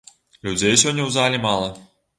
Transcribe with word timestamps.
Людзей 0.47 0.73
сёння 0.83 1.03
ў 1.07 1.11
зале 1.19 1.45
мала. 1.49 1.73